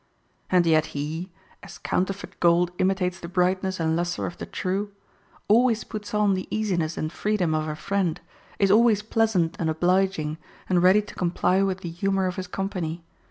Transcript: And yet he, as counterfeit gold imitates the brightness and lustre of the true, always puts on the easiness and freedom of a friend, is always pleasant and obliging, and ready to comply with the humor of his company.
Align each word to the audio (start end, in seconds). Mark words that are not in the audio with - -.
And 0.49 0.65
yet 0.65 0.87
he, 0.97 1.31
as 1.61 1.77
counterfeit 1.77 2.39
gold 2.39 2.71
imitates 2.79 3.19
the 3.19 3.27
brightness 3.27 3.79
and 3.79 3.95
lustre 3.95 4.25
of 4.25 4.39
the 4.39 4.47
true, 4.47 4.91
always 5.47 5.83
puts 5.83 6.11
on 6.15 6.33
the 6.33 6.47
easiness 6.49 6.97
and 6.97 7.13
freedom 7.13 7.53
of 7.53 7.67
a 7.67 7.75
friend, 7.75 8.19
is 8.57 8.71
always 8.71 9.03
pleasant 9.03 9.55
and 9.59 9.69
obliging, 9.69 10.39
and 10.67 10.81
ready 10.81 11.03
to 11.03 11.13
comply 11.13 11.61
with 11.61 11.81
the 11.81 11.91
humor 11.91 12.25
of 12.25 12.37
his 12.37 12.47
company. 12.47 13.03